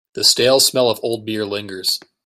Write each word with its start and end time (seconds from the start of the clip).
The 0.15 0.23
stale 0.23 0.59
smell 0.59 0.89
of 0.89 0.99
old 1.03 1.27
beer 1.27 1.45
lingers. 1.45 1.99